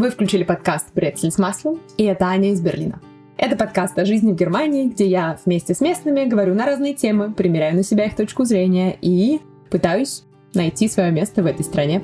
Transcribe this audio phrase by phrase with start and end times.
[0.00, 3.02] Вы включили подкаст «Брецель с маслом», и это Аня из Берлина.
[3.36, 7.34] Это подкаст о жизни в Германии, где я вместе с местными говорю на разные темы,
[7.34, 12.02] примеряю на себя их точку зрения и пытаюсь найти свое место в этой стране.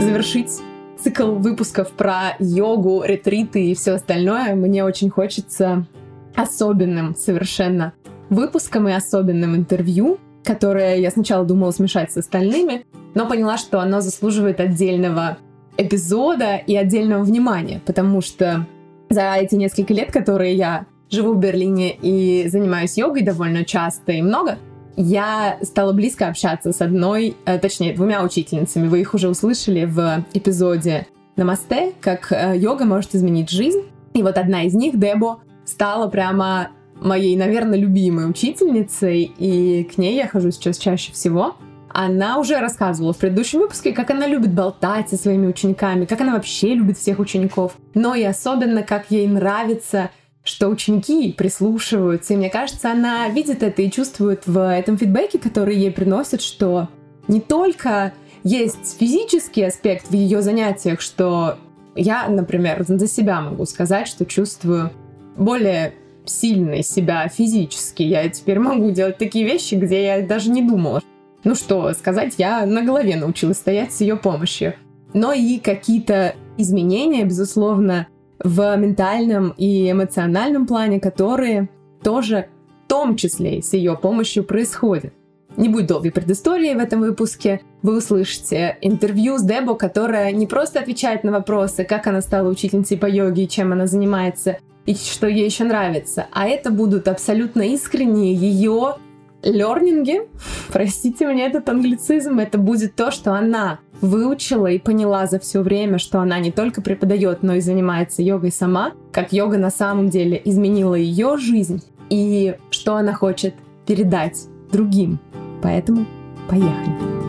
[0.00, 0.60] Завершить
[1.00, 5.88] цикл выпусков про йогу, ретриты и все остальное мне очень хочется
[6.36, 7.94] особенным совершенно
[8.30, 14.00] выпуском и особенным интервью, которое я сначала думала смешать с остальными, но поняла, что оно
[14.00, 15.38] заслуживает отдельного
[15.76, 18.66] эпизода и отдельного внимания, потому что
[19.10, 24.22] за эти несколько лет, которые я живу в Берлине и занимаюсь йогой довольно часто и
[24.22, 24.58] много,
[24.96, 28.88] я стала близко общаться с одной, э, точнее, двумя учительницами.
[28.88, 31.06] Вы их уже услышали в эпизоде
[31.36, 33.82] Намасте, как э, йога может изменить жизнь.
[34.12, 36.68] И вот одна из них, Дебо, стала прямо
[37.04, 41.56] моей, наверное, любимой учительницей, и к ней я хожу сейчас чаще всего.
[41.88, 46.32] Она уже рассказывала в предыдущем выпуске, как она любит болтать со своими учениками, как она
[46.32, 50.10] вообще любит всех учеников, но и особенно, как ей нравится
[50.44, 55.76] что ученики прислушиваются, и мне кажется, она видит это и чувствует в этом фидбэке, который
[55.76, 56.88] ей приносят, что
[57.28, 61.58] не только есть физический аспект в ее занятиях, что
[61.94, 64.90] я, например, за себя могу сказать, что чувствую
[65.36, 65.94] более
[66.24, 68.02] сильной себя физически.
[68.02, 71.02] Я теперь могу делать такие вещи, где я даже не думала.
[71.44, 74.74] Ну что сказать, я на голове научилась стоять с ее помощью.
[75.12, 78.06] Но и какие-то изменения, безусловно,
[78.38, 81.68] в ментальном и эмоциональном плане, которые
[82.02, 82.46] тоже
[82.84, 85.12] в том числе и с ее помощью происходят.
[85.56, 87.60] Не будет долгой предыстории в этом выпуске.
[87.82, 92.96] Вы услышите интервью с Дебо, которая не просто отвечает на вопросы, как она стала учительницей
[92.96, 97.62] по йоге и чем она занимается, и что ей еще нравится, а это будут абсолютно
[97.62, 98.96] искренние ее
[99.42, 100.22] лернинги.
[100.72, 105.98] Простите мне этот англицизм, это будет то, что она выучила и поняла за все время,
[105.98, 110.40] что она не только преподает, но и занимается йогой сама, как йога на самом деле
[110.44, 113.54] изменила ее жизнь и что она хочет
[113.86, 115.18] передать другим.
[115.62, 116.06] Поэтому
[116.48, 117.21] поехали.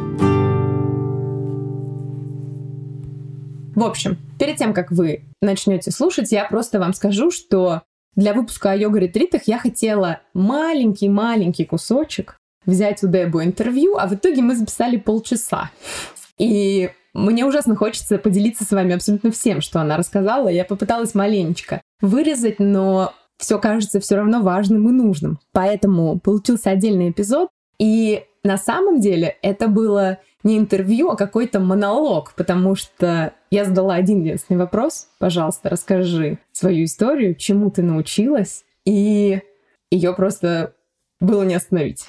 [3.76, 7.82] В общем, перед тем, как вы начнете слушать, я просто вам скажу, что
[8.16, 14.42] для выпуска о йога-ретритах я хотела маленький-маленький кусочек взять у Дебу интервью, а в итоге
[14.42, 15.72] мы записали полчаса.
[16.38, 20.48] И мне ужасно хочется поделиться с вами абсолютно всем, что она рассказала.
[20.48, 25.40] Я попыталась маленечко вырезать, но все кажется все равно важным и нужным.
[25.52, 27.50] Поэтому получился отдельный эпизод.
[27.80, 33.96] И на самом деле это было не интервью, а какой-то монолог, потому что я задала
[33.96, 35.08] один единственный вопрос.
[35.20, 39.42] Пожалуйста, расскажи свою историю, чему ты научилась, и
[39.90, 40.74] ее просто
[41.20, 42.06] было не остановить.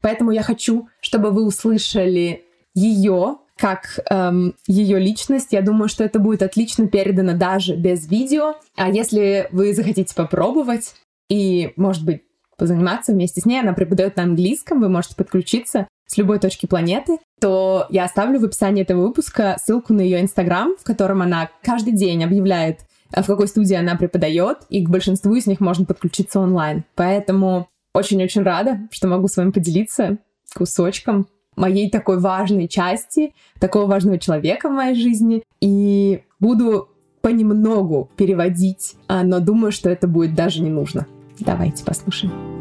[0.00, 2.44] Поэтому я хочу, чтобы вы услышали
[2.74, 5.52] ее как эм, ее личность.
[5.52, 8.56] Я думаю, что это будет отлично передано даже без видео.
[8.76, 10.94] А если вы захотите попробовать
[11.28, 12.22] и, может быть,
[12.56, 17.18] позаниматься вместе с ней, она преподает на английском, вы можете подключиться с любой точки планеты,
[17.40, 21.92] то я оставлю в описании этого выпуска ссылку на ее инстаграм, в котором она каждый
[21.92, 22.80] день объявляет,
[23.12, 26.84] э, в какой студии она преподает, и к большинству из них можно подключиться онлайн.
[26.94, 30.18] Поэтому очень-очень рада, что могу с вами поделиться
[30.54, 31.26] кусочком
[31.56, 35.42] моей такой важной части, такого важного человека в моей жизни.
[35.60, 36.88] И буду
[37.20, 41.06] понемногу переводить, а, но думаю, что это будет даже не нужно.
[41.38, 42.53] Давайте послушаем.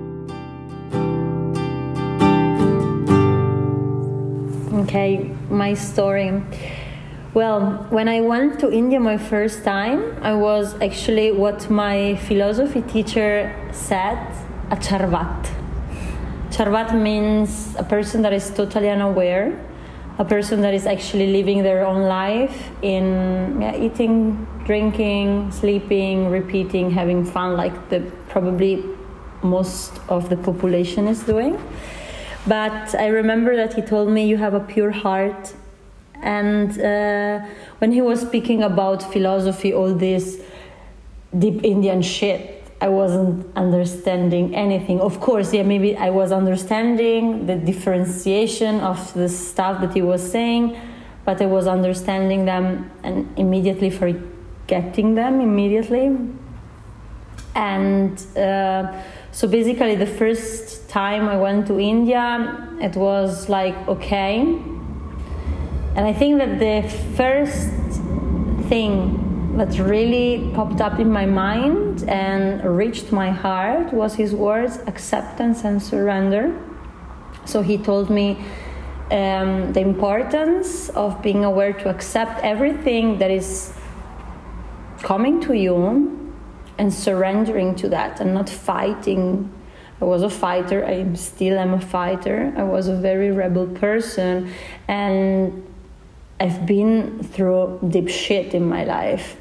[4.74, 6.42] Okay, my story.
[7.36, 12.82] Well, when I went to India my first time, I was actually what my philosophy
[12.82, 14.18] teacher said
[14.72, 15.48] a charvat.
[16.50, 19.64] Charvat means a person that is totally unaware,
[20.18, 26.90] a person that is actually living their own life in yeah, eating, drinking, sleeping, repeating,
[26.90, 28.84] having fun, like the probably
[29.44, 31.60] most of the population is doing.
[32.45, 35.54] But I remember that he told me, You have a pure heart.
[36.22, 37.45] And uh,
[37.80, 40.42] when he was speaking about philosophy, all this
[41.38, 45.00] deep Indian shit, I wasn't understanding anything.
[45.00, 50.22] Of course, yeah, maybe I was understanding the differentiation of the stuff that he was
[50.22, 50.78] saying,
[51.24, 56.18] but I was understanding them and immediately forgetting them immediately.
[57.56, 59.01] And uh,
[59.33, 64.41] so basically, the first time I went to India, it was like, okay.
[64.41, 66.88] And I think that the
[67.18, 67.69] first
[68.69, 74.77] thing that really popped up in my mind and reached my heart was his words
[74.85, 76.53] acceptance and surrender.
[77.45, 78.38] So he told me
[79.09, 83.74] um, the importance of being aware to accept everything that is
[85.01, 86.23] coming to you
[86.78, 89.52] and surrendering to that and not fighting.
[90.02, 92.54] I was a fighter, I still am a fighter.
[92.58, 94.52] I was a very rebel person
[94.88, 95.66] and
[96.40, 99.38] I've been through deep shit in my life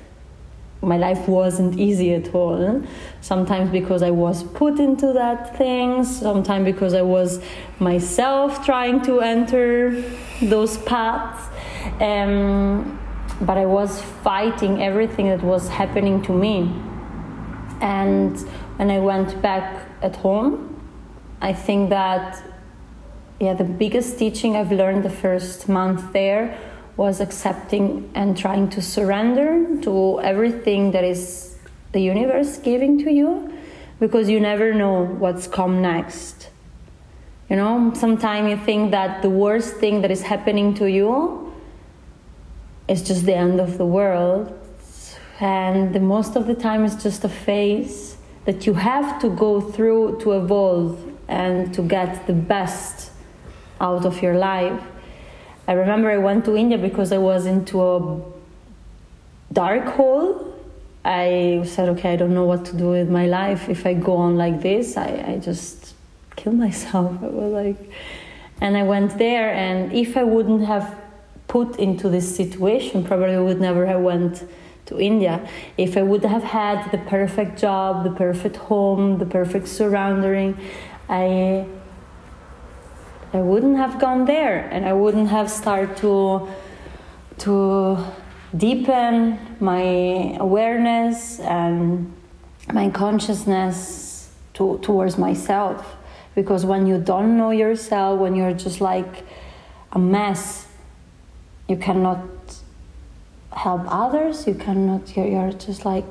[0.82, 2.82] my life wasn't easy at all.
[3.20, 7.40] Sometimes because I was put into that thing, sometimes because I was
[7.78, 10.02] myself trying to enter
[10.42, 11.48] those paths.
[12.00, 12.98] Um,
[13.40, 16.72] but I was fighting everything that was happening to me.
[17.82, 18.38] And
[18.78, 20.80] when I went back at home,
[21.40, 22.40] I think that
[23.40, 26.56] yeah, the biggest teaching I've learned the first month there
[26.96, 31.58] was accepting and trying to surrender to everything that is
[31.90, 33.52] the universe giving to you
[33.98, 36.50] because you never know what's come next.
[37.50, 41.52] You know, sometimes you think that the worst thing that is happening to you
[42.86, 44.56] is just the end of the world.
[45.42, 50.20] And most of the time it's just a phase that you have to go through
[50.20, 50.96] to evolve
[51.26, 53.10] and to get the best
[53.80, 54.80] out of your life.
[55.66, 58.22] I remember I went to India because I was into a
[59.52, 60.54] dark hole.
[61.04, 63.68] I said, okay, I don't know what to do with my life.
[63.68, 65.94] If I go on like this, I, I just
[66.36, 67.18] kill myself.
[67.22, 67.90] I was like,
[68.60, 70.96] and I went there, and if I wouldn't have
[71.48, 74.44] put into this situation, probably would never have went
[74.86, 75.48] to India.
[75.76, 80.56] If I would have had the perfect job, the perfect home, the perfect surrounding,
[81.08, 81.66] I
[83.34, 86.48] I wouldn't have gone there and I wouldn't have started to
[87.38, 87.96] to
[88.54, 92.12] deepen my awareness and
[92.72, 95.96] my consciousness to, towards myself
[96.34, 99.24] because when you don't know yourself when you're just like
[99.92, 100.66] a mess
[101.68, 102.18] you cannot
[103.54, 106.04] help others you cannot you're, you're just like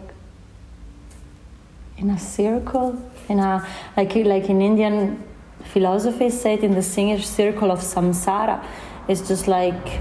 [1.98, 3.68] in a circle in a
[3.98, 5.24] like like in indian
[5.64, 8.64] philosophy said in the singer circle of samsara
[9.08, 10.00] it's just like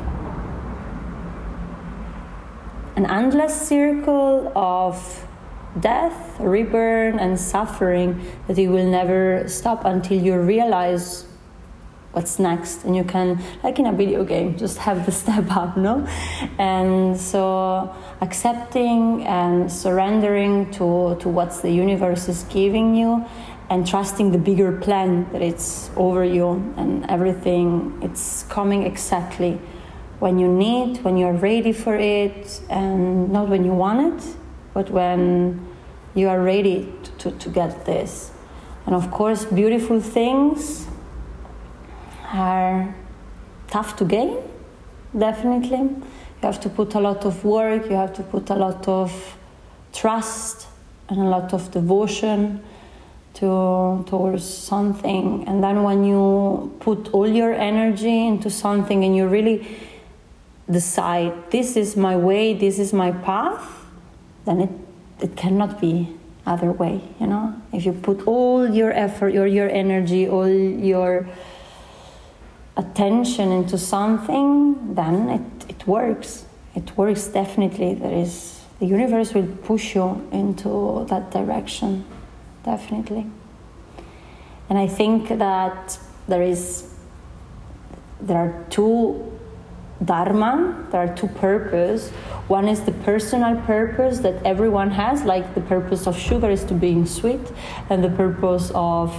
[2.96, 5.26] an endless circle of
[5.78, 11.24] death, rebirth, and suffering that you will never stop until you realize
[12.12, 12.84] what's next.
[12.84, 16.06] And you can like in a video game just have the step up no?
[16.58, 23.24] And so accepting and surrendering to to what the universe is giving you
[23.68, 29.60] and trusting the bigger plan that it's over you and everything it's coming exactly
[30.18, 34.36] when you need when you're ready for it and not when you want it
[34.74, 35.64] but when
[36.14, 38.32] you are ready to, to, to get this.
[38.86, 40.86] And of course beautiful things
[42.32, 42.94] are
[43.68, 44.36] tough to gain
[45.16, 45.78] definitely.
[45.78, 49.36] You have to put a lot of work you have to put a lot of
[49.92, 50.66] trust
[51.08, 52.62] and a lot of devotion
[53.34, 55.44] to towards something.
[55.46, 59.78] And then when you put all your energy into something and you really
[60.70, 63.66] decide this is my way this is my path
[64.44, 64.70] then it
[65.20, 66.08] it cannot be
[66.46, 67.54] other way you know?
[67.72, 71.28] If you put all your effort your your energy all your
[72.82, 76.30] attention into something then it, it works
[76.74, 82.04] it works definitely there is the universe will push you into that direction
[82.64, 83.26] definitely.
[84.68, 86.94] And I think that there is
[88.20, 89.26] there are two
[90.04, 92.10] dharma, there are two purpose.
[92.48, 96.74] One is the personal purpose that everyone has, like the purpose of sugar is to
[96.74, 97.40] being sweet,
[97.88, 99.14] and the purpose of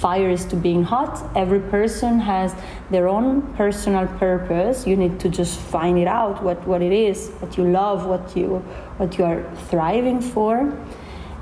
[0.00, 1.30] fire is to being hot.
[1.34, 2.54] Every person has
[2.90, 4.86] their own personal purpose.
[4.86, 8.36] You need to just find it out what, what it is, what you love, what
[8.36, 8.64] you
[8.98, 10.76] what you are thriving for.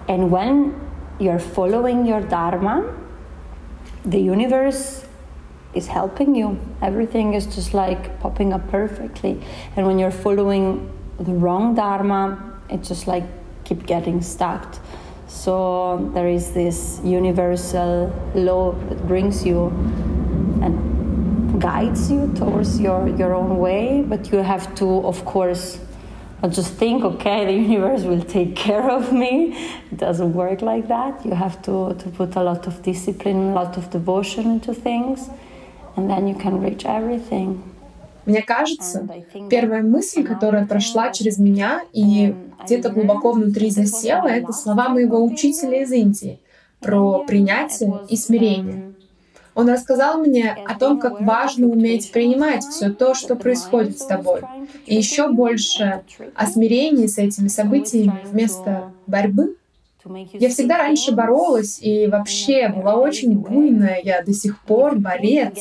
[0.09, 0.75] And when
[1.19, 2.95] you're following your dharma,
[4.05, 5.05] the universe
[5.75, 6.59] is helping you.
[6.81, 9.43] Everything is just like popping up perfectly.
[9.77, 13.25] And when you're following the wrong dharma, it just like
[13.65, 14.77] keep getting stuck.
[15.29, 19.67] So there is this universal law that brings you
[20.63, 25.81] and guides you towards your, your own way, but you have to, of course,
[26.43, 29.57] not just think, okay, the universe will take care of me.
[29.91, 31.25] It doesn't work like that.
[31.25, 35.29] You have to, to put a lot of discipline, a lot of devotion into things,
[35.97, 37.76] and then you can reach everything.
[38.27, 39.09] Мне кажется,
[39.49, 45.83] первая мысль, которая прошла через меня и где-то глубоко внутри засела, это слова моего учителя
[45.83, 46.41] из Индии
[46.81, 48.93] про принятие и смирение.
[49.55, 54.43] Он рассказал мне о том, как важно уметь принимать все то, что происходит с тобой.
[54.85, 56.03] И еще больше
[56.35, 59.57] о смирении с этими событиями вместо борьбы.
[60.35, 64.01] Я всегда раньше боролась и вообще была очень буйная.
[64.05, 65.59] Я до сих пор борец.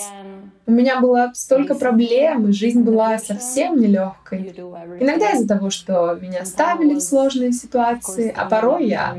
[0.68, 4.54] У меня было столько проблем, и жизнь была совсем нелегкой.
[5.00, 9.16] Иногда из-за того, что меня ставили в сложные ситуации, а порой я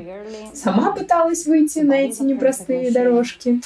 [0.55, 3.61] сама пыталась выйти на эти непростые дорожки.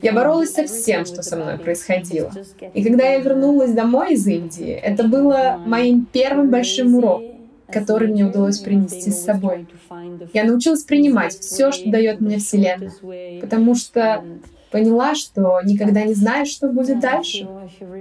[0.00, 2.32] Я боролась со всем, что со мной происходило.
[2.72, 7.34] И когда я вернулась домой из Индии, это было моим первым большим уроком
[7.72, 9.66] который мне удалось принести с собой.
[10.32, 14.22] Я научилась принимать все, что дает мне Вселенная, потому что
[14.74, 17.46] Поняла, что никогда не знаешь, что будет дальше.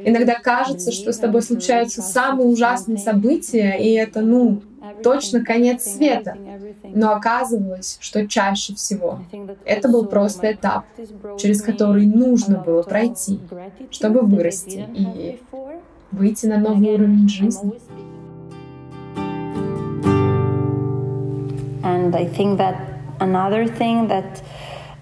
[0.05, 4.63] Иногда кажется, что с тобой случаются самые ужасные события, и это, ну,
[5.03, 6.35] точно конец света.
[6.83, 9.19] Но оказывалось, что чаще всего
[9.65, 10.85] это был просто этап,
[11.37, 13.39] через который нужно было пройти,
[13.91, 15.39] чтобы вырасти и
[16.11, 17.73] выйти на новый уровень жизни.
[21.83, 22.77] And I think that
[23.19, 24.41] another thing that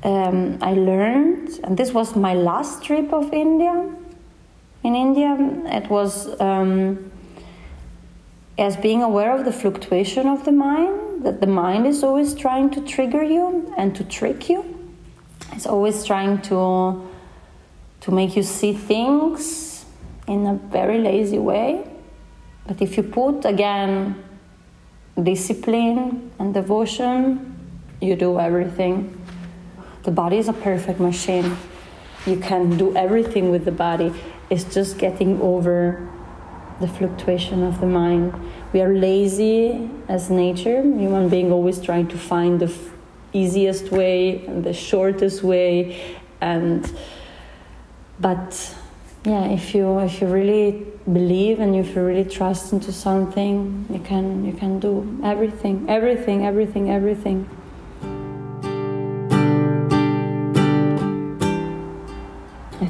[0.04, 3.90] um, I learned, and this was my last trip of India.
[4.84, 7.12] In India, it was um,
[8.58, 12.70] as being aware of the fluctuation of the mind, that the mind is always trying
[12.72, 14.94] to trigger you and to trick you.
[15.54, 17.08] It's always trying to
[18.02, 19.86] to make you see things
[20.28, 21.88] in a very lazy way.
[22.66, 24.24] But if you put again
[25.22, 27.56] discipline and devotion,
[28.02, 29.21] you do everything.
[30.04, 31.58] The body is a perfect machine.
[32.26, 34.14] You can do everything with the body.
[34.50, 36.10] It's just getting over
[36.80, 38.34] the fluctuation of the mind.
[38.74, 42.92] We are lazy as nature, human being always trying to find the f-
[43.34, 46.92] easiest way and the shortest way and
[48.20, 48.76] but
[49.24, 54.00] yeah if you if you really believe and if you really trust into something you
[54.00, 57.48] can you can do everything everything everything everything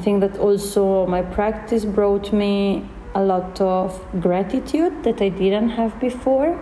[0.02, 5.98] think that also my practice brought me a lot of gratitude that I didn't have
[6.00, 6.58] before.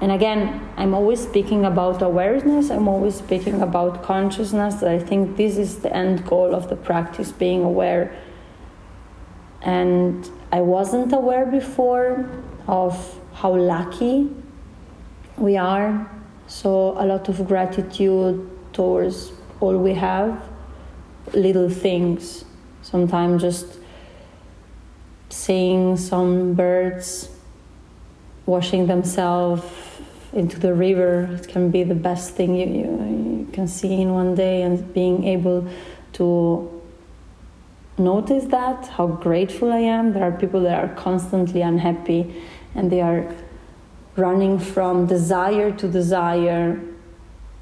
[0.00, 4.82] And again, I'm always speaking about awareness, I'm always speaking about consciousness.
[4.82, 8.14] I think this is the end goal of the practice being aware.
[9.62, 12.28] And I wasn't aware before
[12.66, 14.28] of how lucky
[15.38, 16.10] we are.
[16.46, 20.42] So, a lot of gratitude towards all we have,
[21.34, 22.45] little things
[22.90, 23.66] Sometimes just
[25.28, 27.28] seeing some birds
[28.46, 29.64] washing themselves
[30.32, 34.12] into the river it can be the best thing you, you, you can see in
[34.12, 35.66] one day and being able
[36.12, 36.80] to
[37.98, 40.12] notice that how grateful i am.
[40.12, 42.40] There are people that are constantly unhappy
[42.76, 43.34] and they are
[44.14, 46.80] running from desire to desire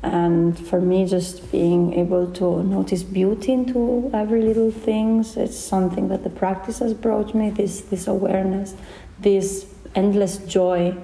[0.04, 6.08] and for me just being able to notice beauty into every little things it's something
[6.08, 8.74] that the practice has brought me this this awareness
[9.20, 10.94] this endless joy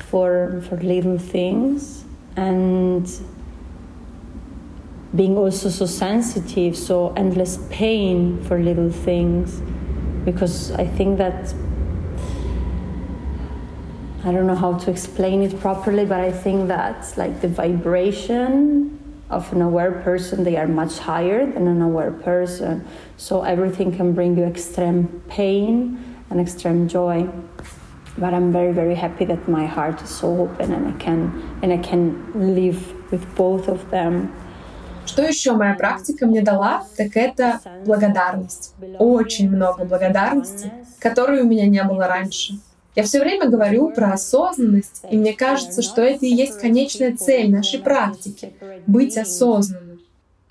[0.00, 2.04] for for little things.
[2.36, 3.08] And
[5.14, 9.60] being also so sensitive so endless pain for little things.
[10.24, 11.54] Because i think that
[14.27, 18.99] I don't know how to explain it properly, but I think that like the vibration
[19.29, 22.85] of an aware person, they are much higher than an aware person.
[23.17, 25.97] So everything can bring you extreme pain
[26.29, 27.27] and extreme joy.
[28.17, 31.19] But I'm very, very happy that my heart is so open and I can
[31.61, 34.31] and I can live with both of them.
[35.05, 38.73] Что еще моя практика мне дала, так это благодарность.
[38.99, 42.53] Очень много благодарности, которой у меня не было раньше.
[42.98, 47.48] Я все время говорю про осознанность, и мне кажется, что это и есть конечная цель
[47.48, 48.54] нашей практики—
[48.88, 50.00] быть осознанным.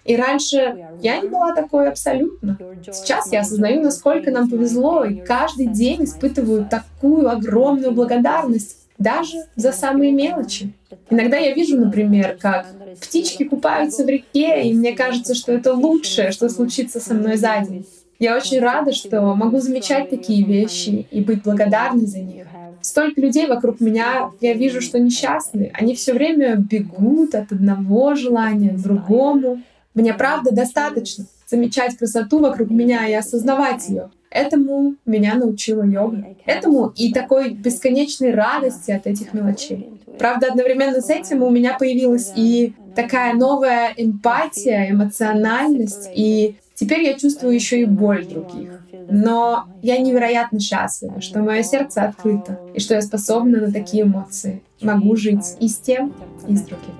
[0.06, 2.58] И раньше я не была такой абсолютно.
[2.90, 9.74] Сейчас я осознаю, насколько нам повезло, и каждый день испытываю такую огромную благодарность даже за
[9.74, 10.74] самые мелочи.
[11.10, 12.68] Иногда я вижу, например, как
[13.02, 17.60] птички купаются в реке, и мне кажется, что это лучшее, что случится со мной за
[17.68, 17.86] день.
[18.20, 22.48] Я очень рада, что могу замечать такие вещи и быть благодарной за них.
[22.82, 25.72] Столько людей вокруг меня, я вижу, что несчастны.
[25.74, 29.62] Они все время бегут от одного желания к другому.
[29.94, 34.10] Мне правда достаточно замечать красоту вокруг меня и осознавать ее.
[34.30, 36.36] Этому меня научила йога.
[36.46, 39.90] Этому и такой бесконечной радости от этих мелочей.
[40.20, 47.16] Правда, одновременно с этим у меня появилась и такая новая эмпатия, эмоциональность и Теперь я
[47.16, 48.84] чувствую еще и боль других.
[49.10, 54.62] Но я невероятно счастлива, что мое сердце открыто, и что я способна на такие эмоции.
[54.80, 56.14] Могу жить и с тем,
[56.48, 56.94] и с другим.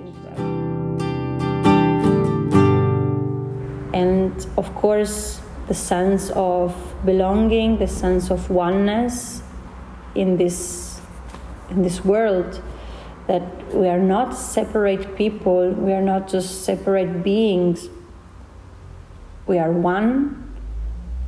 [3.92, 6.72] And of course, the sense of
[7.04, 9.42] belonging, the sense of oneness
[10.16, 11.00] in this,
[11.70, 12.60] in this world
[13.28, 13.42] that
[13.72, 17.88] we are not separate people, we are not just separate beings,
[19.48, 20.44] we are one.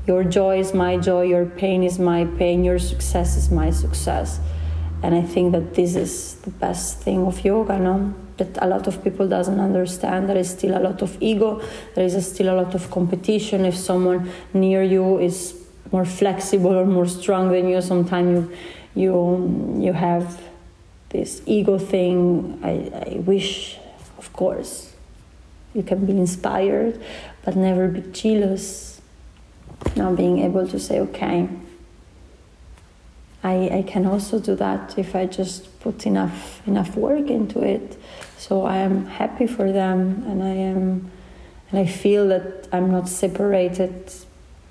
[0.06, 4.40] Your joy is my joy, your pain is my pain, your success is my success.
[5.02, 8.14] And I think that this is the best thing of yoga, no?
[8.36, 10.28] That a lot of people doesn't understand.
[10.28, 11.62] There is still a lot of ego.
[11.94, 13.64] There is still a lot of competition.
[13.64, 15.54] If someone near you is
[15.90, 18.56] more flexible or more strong than you, sometimes you
[18.94, 20.40] you you have
[21.10, 22.58] this ego thing.
[22.62, 23.78] I, I wish,
[24.18, 24.92] of course,
[25.74, 27.00] you can be inspired,
[27.44, 29.00] but never be jealous.
[29.96, 31.48] Now being able to say, okay,
[33.42, 37.96] I, I can also do that if I just put enough enough work into it.
[38.36, 41.10] So I am happy for them, and I am,
[41.70, 44.12] and I feel that I'm not separated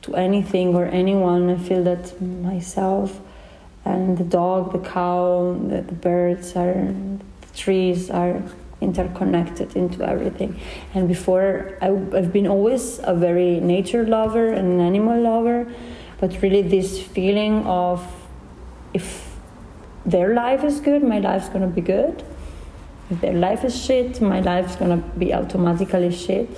[0.03, 1.49] to anything or anyone.
[1.49, 3.19] I feel that myself
[3.85, 8.43] and the dog, the cow, the, the birds are, the trees are
[8.81, 10.59] interconnected into everything.
[10.93, 15.71] And before, I, I've been always a very nature lover and an animal lover,
[16.19, 18.05] but really this feeling of
[18.93, 19.35] if
[20.05, 22.23] their life is good, my life's gonna be good.
[23.09, 26.49] If their life is shit, my life's gonna be automatically shit.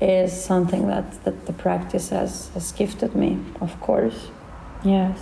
[0.00, 4.30] Is something that, that the practice has, has gifted me, of course.
[4.82, 5.18] Yes.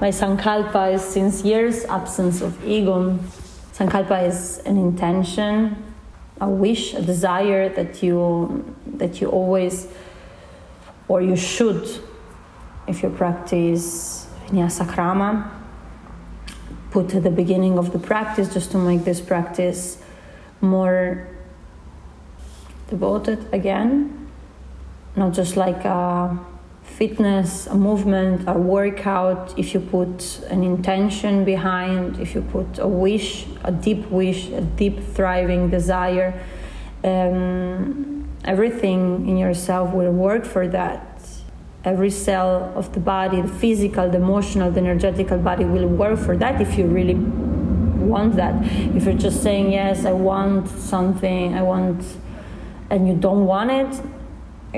[0.00, 3.18] My sankalpa is since years absence of ego.
[3.76, 5.76] Sankalpa is an intention,
[6.40, 9.88] a wish, a desire that you that you always
[11.08, 11.86] or you should,
[12.88, 15.50] if you practice vinyasa krama,
[16.90, 19.98] put at the beginning of the practice just to make this practice
[20.62, 21.28] more
[22.88, 24.26] devoted again,
[25.16, 26.38] not just like a
[26.86, 29.58] fitness, a movement, a workout.
[29.58, 34.62] If you put an intention behind, if you put a wish, a deep wish, a
[34.62, 36.42] deep thriving desire,
[37.04, 41.02] um, everything in yourself will work for that.
[41.84, 46.36] Every cell of the body, the physical, the emotional, the energetical body will work for
[46.36, 48.54] that if you really want that.
[48.96, 52.04] If you're just saying, Yes, I want something, I want
[52.90, 54.02] and you don't want it,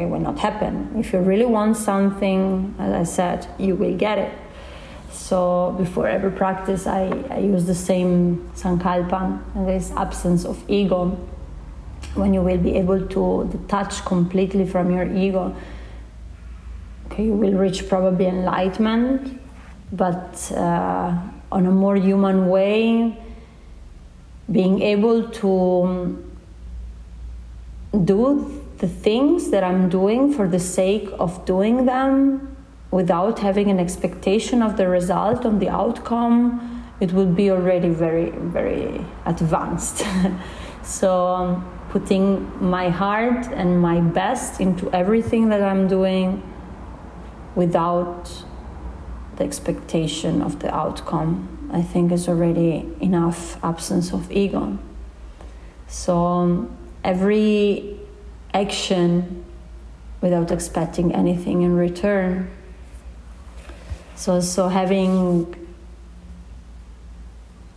[0.02, 0.92] it will not happen.
[0.96, 4.32] If you really want something, as I said, you will get it.
[5.10, 11.18] So before every practice, I, I use the same sankalpa, and this absence of ego.
[12.14, 15.54] When you will be able to detach completely from your ego,
[17.06, 19.40] okay, you will reach probably enlightenment,
[19.92, 21.16] but uh,
[21.50, 23.16] on a more human way,
[24.50, 26.24] being able to
[28.04, 32.56] do the things that I'm doing for the sake of doing them
[32.90, 38.30] without having an expectation of the result on the outcome, it would be already very,
[38.30, 40.04] very advanced.
[40.82, 46.42] so, um, putting my heart and my best into everything that I'm doing
[47.54, 48.44] without
[49.36, 54.78] the expectation of the outcome, I think is already enough absence of ego.
[55.88, 57.97] So, um, every
[58.54, 59.44] action
[60.20, 62.50] without expecting anything in return.
[64.16, 65.54] So, so having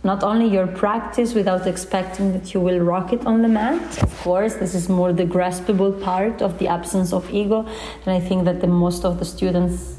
[0.04, 4.18] not only your practice without expecting that you will rock it on the mat, of
[4.18, 7.60] course, this is more the graspable part of the absence of ego.
[8.04, 9.98] And I think that the most of the students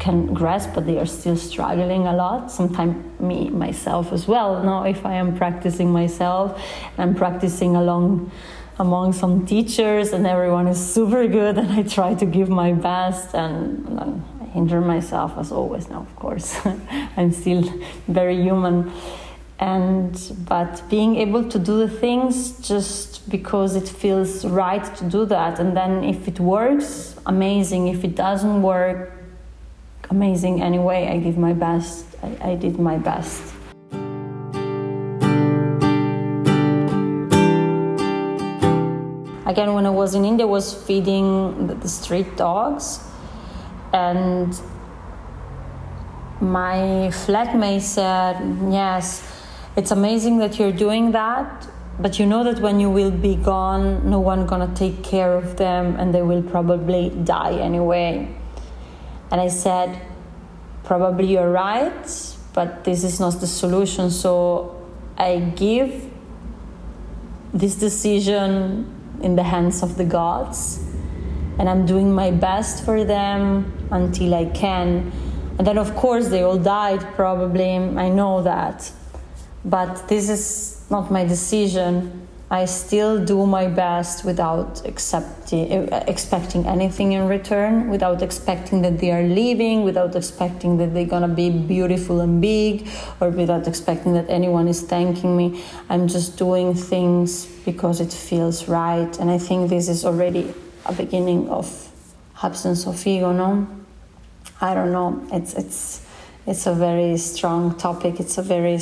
[0.00, 2.50] can grasp, but they are still struggling a lot.
[2.50, 4.62] Sometimes me myself as well.
[4.64, 6.60] Now, if I am practicing myself,
[6.98, 8.32] I'm practicing along
[8.78, 13.34] among some teachers, and everyone is super good, and I try to give my best,
[13.34, 15.88] and I injure myself as always.
[15.88, 16.58] Now, of course,
[17.16, 17.62] I'm still
[18.08, 18.92] very human.
[19.60, 25.24] And but being able to do the things just because it feels right to do
[25.26, 27.88] that, and then if it works, amazing.
[27.88, 29.12] If it doesn't work,
[30.10, 31.08] amazing anyway.
[31.08, 32.04] I give my best.
[32.22, 33.54] I, I did my best.
[39.46, 43.00] Again, when I was in India, was feeding the, the street dogs,
[43.92, 44.58] and
[46.40, 48.36] my flatmate said,
[48.70, 49.22] "Yes,
[49.76, 54.08] it's amazing that you're doing that, but you know that when you will be gone
[54.08, 58.28] no one gonna take care of them and they will probably die anyway.
[59.30, 60.00] And i said
[60.84, 64.10] probably you're right but this is not the solution.
[64.10, 64.80] So
[65.18, 66.10] i give
[67.52, 68.93] this decision
[69.24, 70.78] in the hands of the gods.
[71.58, 75.12] And i'm doing my best for them until i can.
[75.58, 77.74] And then of course they all died probably.
[77.74, 78.90] I know that.
[79.64, 82.23] But this is not my decision.
[82.50, 88.98] I still do my best without accepting, uh, expecting anything in return, without expecting that
[88.98, 92.86] they are leaving, without expecting that they're gonna be beautiful and big,
[93.20, 95.64] or without expecting that anyone is thanking me.
[95.88, 100.52] I'm just doing things because it feels right, and I think this is already
[100.84, 101.88] a beginning of
[102.42, 103.32] absence of ego.
[103.32, 103.66] No,
[104.60, 105.26] I don't know.
[105.32, 106.02] It's it's
[106.46, 108.20] it's a very strong topic.
[108.20, 108.74] It's a very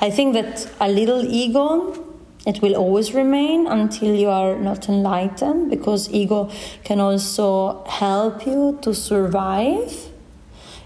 [0.00, 2.06] I think that a little ego
[2.46, 6.50] it will always remain until you are not enlightened because ego
[6.84, 10.08] can also help you to survive.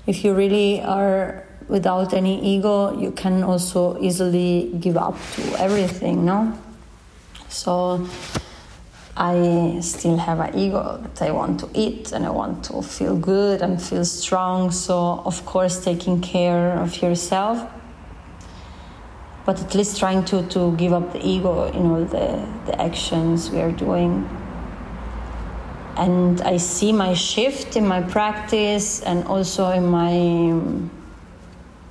[0.06, 6.24] If you really are without any ego you can also easily give up to everything
[6.24, 6.58] no?
[7.48, 8.06] So
[9.16, 13.16] i still have an ego that i want to eat and i want to feel
[13.16, 14.72] good and feel strong.
[14.72, 17.70] So of course taking care of yourself
[19.44, 23.50] but at least trying to, to give up the ego in all the, the actions
[23.50, 24.28] we are doing.
[25.96, 30.10] And I see my shift in my practice and also in my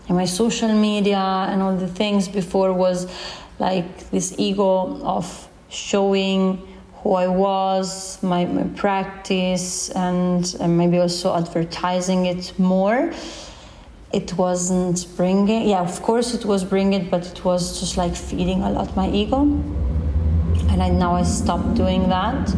[0.10, 3.08] in my social media and all the things before was
[3.60, 6.62] like this ego of showing
[6.96, 13.14] who I was, my, my practice, and, and maybe also advertising it more
[14.14, 18.62] it wasn't bringing yeah of course it was bringing but it was just like feeding
[18.62, 19.42] a lot my ego.
[20.70, 22.54] And I, now i stopped doing that.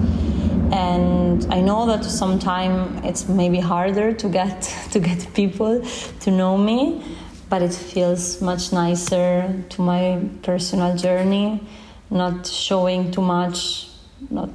[0.71, 5.81] And i know that sometimes it's maybe harder to get to get people
[6.21, 7.03] to know me
[7.49, 11.61] but it feels much nicer to my personal journey
[12.09, 13.89] not showing too much
[14.29, 14.49] not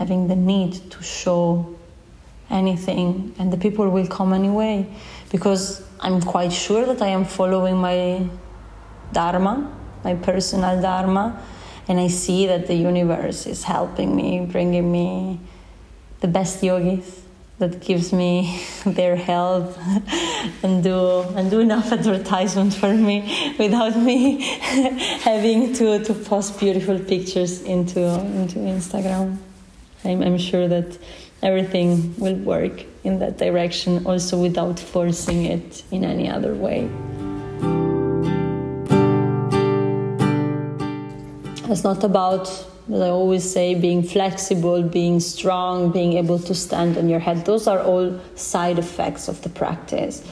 [0.00, 1.76] having the need to show
[2.50, 3.34] anything.
[3.38, 4.86] And the people will come anyway
[5.30, 8.26] because I'm quite sure that I am following my
[9.12, 9.70] dharma,
[10.02, 11.42] my personal dharma,
[11.88, 15.40] and I see that the universe is helping me, bringing me
[16.20, 17.22] the best yogis
[17.58, 19.76] that gives me their help
[20.62, 24.40] and do and do enough advertisement for me without me
[25.20, 29.36] having to, to post beautiful pictures into into Instagram.
[30.02, 30.98] I'm, I'm sure that
[31.42, 36.88] everything will work in that direction also without forcing it in any other way.
[41.70, 42.48] It's not about,
[42.92, 47.46] as I always say, being flexible, being strong, being able to stand on your head.
[47.46, 50.22] Those are all side effects of the practice.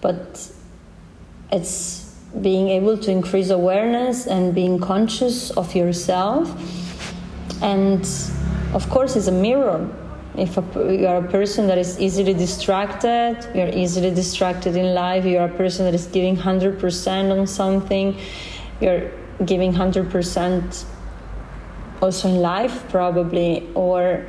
[0.00, 0.50] But
[1.52, 6.50] it's being able to increase awareness and being conscious of yourself.
[7.62, 8.04] And
[8.74, 9.88] of course, it's a mirror
[10.36, 15.24] if a, you are a person that is easily distracted, you're easily distracted in life,
[15.24, 18.16] you're a person that is giving 100% on something,
[18.80, 19.10] you're
[19.44, 20.84] giving 100%
[22.00, 24.26] also in life, probably, or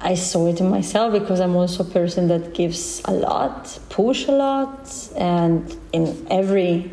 [0.00, 4.28] I saw it in myself because I'm also a person that gives a lot, push
[4.28, 6.90] a lot, and in every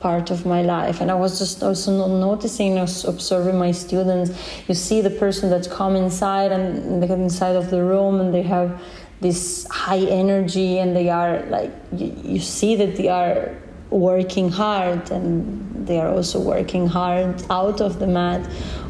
[0.00, 1.00] part of my life.
[1.00, 4.30] And i was just also noticing observing my students.
[4.68, 8.32] You see the person that's come inside and they come inside of the room and
[8.32, 8.80] they have
[9.20, 13.56] this high energy and they are like you, you see that they are
[13.90, 18.48] working hard and they are also working hard out of the mat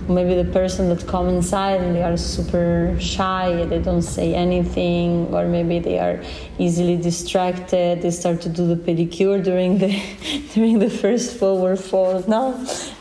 [0.09, 5.27] maybe the person that come inside and they are super shy they don't say anything
[5.35, 6.23] or maybe they are
[6.59, 9.91] easily distracted they start to do the pedicure during the
[10.55, 12.55] during the first forward fold now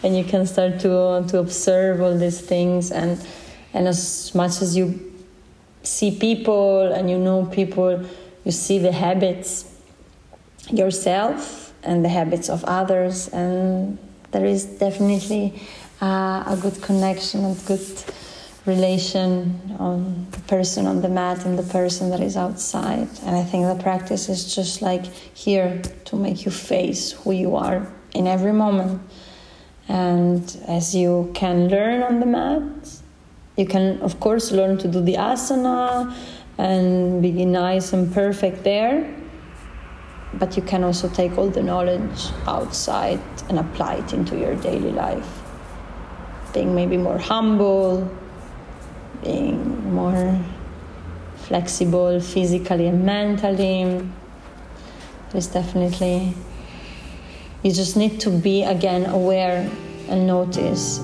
[0.04, 3.26] and you can start to to observe all these things and
[3.74, 5.14] and as much as you
[5.84, 8.06] see people and you know people
[8.44, 9.66] you see the habits
[10.72, 13.98] yourself and the habits of others and
[14.32, 15.54] there is definitely
[16.02, 17.86] uh, a good connection and good
[18.66, 23.08] relation on the person on the mat and the person that is outside.
[23.24, 27.56] And I think the practice is just like here to make you face who you
[27.56, 29.02] are in every moment.
[29.88, 32.62] And as you can learn on the mat,
[33.56, 36.14] you can, of course, learn to do the asana
[36.58, 39.14] and be nice and perfect there.
[40.34, 44.92] but you can also take all the knowledge outside and apply it into your daily
[44.92, 45.47] life
[46.53, 48.11] Being maybe more humble,
[49.23, 50.39] being more
[51.37, 54.07] flexible physically and mentally.
[55.31, 56.35] There's definitely,
[57.63, 59.69] you just need to be again aware
[60.09, 61.01] and notice.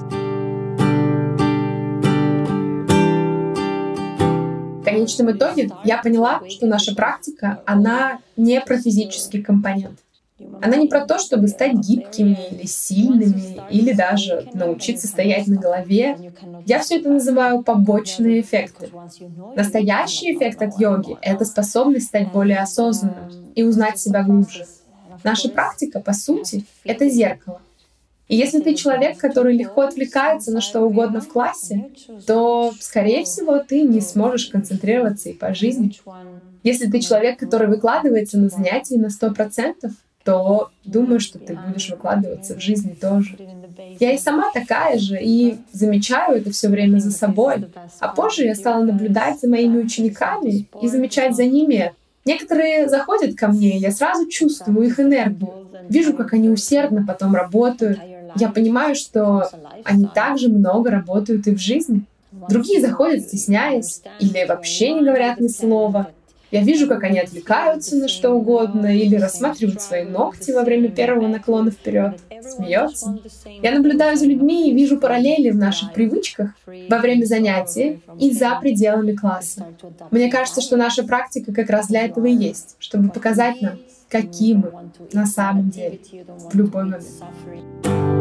[4.98, 10.00] конечном итоге я поняла, что наша практика, она не про физический компонент.
[10.61, 16.33] Она не про то, чтобы стать гибкими или сильными, или даже научиться стоять на голове.
[16.65, 18.89] Я все это называю побочные эффекты.
[19.55, 24.65] Настоящий эффект от йоги— это способность стать более осознанным и узнать себя глубже.
[25.23, 27.61] Наша практика, по сути,— это зеркало.
[28.27, 31.91] И если ты человек, который легко отвлекается на что угодно в классе,
[32.25, 35.93] то, скорее всего, ты не сможешь концентрироваться и по жизни.
[36.63, 39.91] Если ты человек, который выкладывается на занятия на сто процентов,
[40.23, 43.37] то думаю, что ты будешь выкладываться в жизни тоже.
[43.99, 47.65] Я и сама такая же, и замечаю это все время за собой.
[47.99, 51.93] А позже я стала наблюдать за моими учениками и замечать за ними.
[52.25, 55.67] Некоторые заходят ко мне, я сразу чувствую их энергию.
[55.89, 57.99] Вижу, как они усердно потом работают,
[58.35, 59.49] я понимаю, что
[59.83, 62.05] они также много работают и в жизни.
[62.49, 66.09] Другие заходят, стесняясь, или вообще не говорят ни слова.
[66.53, 71.27] Я вижу, как они отвлекаются на что угодно или рассматривают свои ногти во время первого
[71.27, 73.17] наклона вперед, смеются.
[73.63, 78.55] Я наблюдаю за людьми и вижу параллели в наших привычках во время занятий и за
[78.61, 79.65] пределами класса.
[80.11, 84.53] Мне кажется, что наша практика как раз для этого и есть, чтобы показать нам, какие
[84.53, 84.71] мы
[85.11, 86.01] на самом деле
[86.51, 88.12] в любой момент.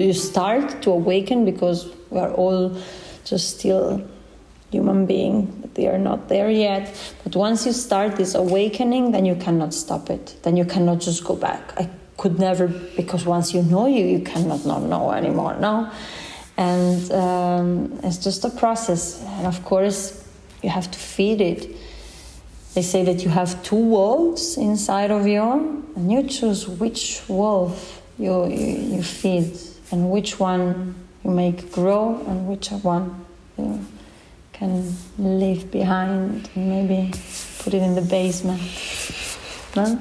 [0.00, 2.76] You start to awaken because we are all
[3.24, 4.02] just still
[4.70, 6.92] human being they are not there yet.
[7.22, 10.36] But once you start this awakening then you cannot stop it.
[10.42, 11.72] Then you cannot just go back.
[11.78, 15.90] I could never because once you know you you cannot not know anymore no?
[16.56, 19.22] And um, it's just a process.
[19.38, 20.24] And of course
[20.62, 21.76] you have to feed it.
[22.74, 28.02] They say that you have two wolves inside of you and you choose which wolf
[28.18, 29.56] you, you, you feed
[29.90, 33.24] and which one you make grow and which one
[33.56, 33.84] you
[34.52, 37.12] can leave behind and maybe
[37.58, 38.60] put it in the basement.
[39.76, 39.98] No?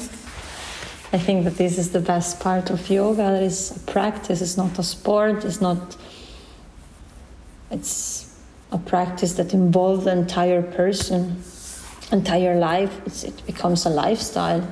[1.14, 3.18] I think that this is the best part of yoga.
[3.18, 4.42] That is a practice.
[4.42, 5.46] It's not a sport.
[5.46, 5.96] It's not.
[7.72, 8.38] It's
[8.72, 11.42] a practice that involves the entire person,
[12.12, 13.02] entire life.
[13.06, 14.68] It's, it becomes a lifestyle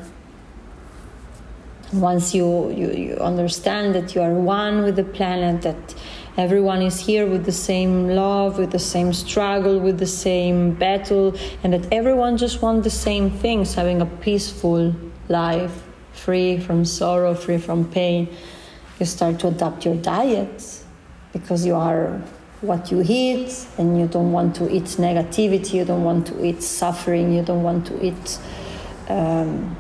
[1.94, 5.96] once you, you, you understand that you are one with the planet, that
[6.38, 11.36] everyone is here with the same love, with the same struggle, with the same battle,
[11.64, 14.94] and that everyone just wants the same things having a peaceful
[15.30, 18.28] life, free from sorrow, free from pain.
[19.00, 20.84] You start to adapt your diet
[21.34, 22.22] because you are
[22.62, 26.64] what you eat, and you don't want to eat negativity, you don't want to eat
[26.64, 28.40] suffering, you don't want to eat.
[29.08, 29.78] Um,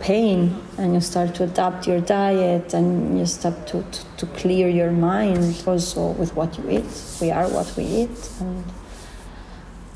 [0.00, 4.68] pain and you start to adapt your diet and you start to, to, to, clear
[4.68, 7.18] your mind also with what you eat.
[7.20, 8.64] We are what we eat and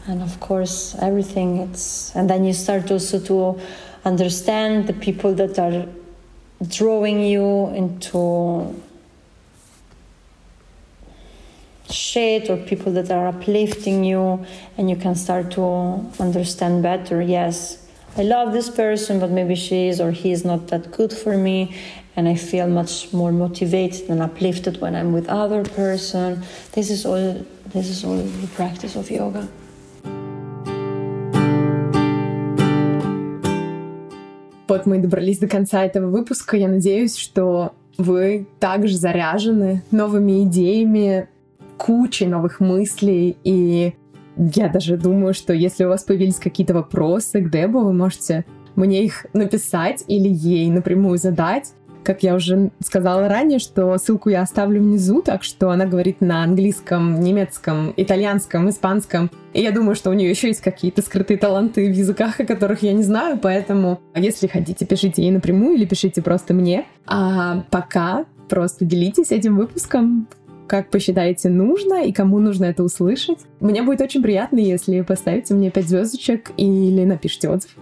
[0.06, 3.60] and of course everything it's and then you start also to
[4.04, 5.86] understand the people that are
[6.66, 8.74] drawing you into
[11.88, 14.44] shit or people that are uplifting you
[14.76, 15.62] and you can start to
[16.18, 17.81] understand better yes
[18.17, 21.37] I love this person, but maybe she is or he is not that good for
[21.37, 21.75] me.
[22.15, 26.43] And I feel much more motivated and uplifted when I'm with other person.
[26.71, 27.45] This is all.
[27.73, 29.47] This is all the practice of yoga.
[34.67, 36.57] Вот мы добрались до конца этого выпуска.
[36.57, 41.29] Я надеюсь, что вы также заряжены новыми идеями,
[41.77, 43.93] кучей новых мыслей и
[44.36, 49.04] я даже думаю, что если у вас появились какие-то вопросы к Дебу, вы можете мне
[49.04, 51.72] их написать или ей напрямую задать.
[52.04, 56.42] Как я уже сказала ранее, что ссылку я оставлю внизу, так что она говорит на
[56.42, 59.30] английском, немецком, итальянском, испанском.
[59.52, 62.82] И я думаю, что у нее еще есть какие-то скрытые таланты в языках, о которых
[62.82, 66.86] я не знаю, поэтому если хотите, пишите ей напрямую или пишите просто мне.
[67.06, 70.26] А пока просто делитесь этим выпуском
[70.72, 73.40] как посчитаете нужно и кому нужно это услышать.
[73.60, 77.76] Мне будет очень приятно, если поставите мне 5 звездочек или напишите отзыв.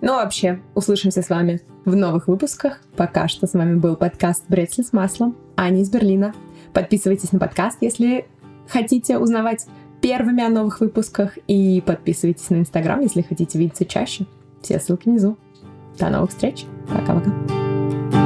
[0.00, 2.78] Ну а вообще, услышимся с вами в новых выпусках.
[2.96, 6.36] Пока что с вами был подкаст «Брецли с маслом» Аня из Берлина.
[6.72, 8.26] Подписывайтесь на подкаст, если
[8.68, 9.66] хотите узнавать
[10.00, 14.24] первыми о новых выпусках и подписывайтесь на Инстаграм, если хотите видеться чаще.
[14.62, 15.36] Все ссылки внизу.
[15.98, 16.64] До новых встреч.
[16.88, 18.25] Пока-пока.